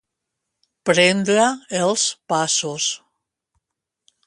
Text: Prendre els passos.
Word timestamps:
Prendre 0.89 1.43
els 1.81 2.07
passos. 2.33 2.91